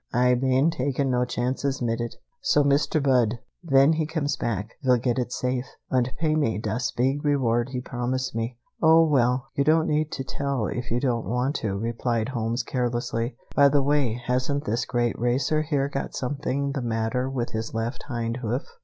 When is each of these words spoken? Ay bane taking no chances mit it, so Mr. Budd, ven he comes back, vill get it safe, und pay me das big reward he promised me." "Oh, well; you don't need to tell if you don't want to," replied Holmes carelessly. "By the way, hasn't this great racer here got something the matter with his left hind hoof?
Ay 0.15 0.33
bane 0.33 0.71
taking 0.71 1.11
no 1.11 1.25
chances 1.25 1.79
mit 1.79 2.01
it, 2.01 2.15
so 2.41 2.63
Mr. 2.63 2.99
Budd, 3.03 3.37
ven 3.63 3.93
he 3.93 4.07
comes 4.07 4.35
back, 4.35 4.71
vill 4.81 4.97
get 4.97 5.19
it 5.19 5.31
safe, 5.31 5.67
und 5.91 6.11
pay 6.17 6.35
me 6.35 6.57
das 6.57 6.89
big 6.89 7.23
reward 7.23 7.69
he 7.69 7.81
promised 7.81 8.33
me." 8.33 8.57
"Oh, 8.81 9.05
well; 9.05 9.49
you 9.53 9.63
don't 9.63 9.85
need 9.87 10.11
to 10.13 10.23
tell 10.23 10.65
if 10.65 10.89
you 10.89 10.99
don't 10.99 11.27
want 11.29 11.53
to," 11.57 11.77
replied 11.77 12.29
Holmes 12.29 12.63
carelessly. 12.63 13.37
"By 13.55 13.69
the 13.69 13.83
way, 13.83 14.13
hasn't 14.25 14.63
this 14.65 14.85
great 14.85 15.15
racer 15.19 15.61
here 15.61 15.87
got 15.87 16.15
something 16.15 16.71
the 16.71 16.81
matter 16.81 17.29
with 17.29 17.51
his 17.51 17.75
left 17.75 18.01
hind 18.07 18.37
hoof? 18.37 18.65